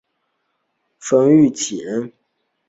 [0.97, 2.11] 冯誉骥人。